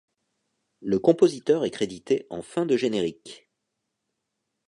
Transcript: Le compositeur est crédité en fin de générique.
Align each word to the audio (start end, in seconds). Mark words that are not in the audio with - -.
Le 0.81 0.97
compositeur 0.97 1.63
est 1.63 1.69
crédité 1.69 2.25
en 2.31 2.41
fin 2.41 2.65
de 2.65 2.75
générique. 2.75 3.51